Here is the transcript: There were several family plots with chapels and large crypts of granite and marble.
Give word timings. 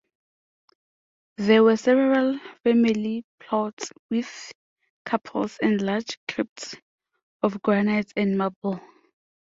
There 1.37 1.61
were 1.63 1.77
several 1.77 2.39
family 2.63 3.23
plots 3.39 3.91
with 4.09 4.51
chapels 5.07 5.59
and 5.61 5.79
large 5.79 6.17
crypts 6.27 6.75
of 7.43 7.61
granite 7.61 8.11
and 8.17 8.35
marble. 8.35 8.81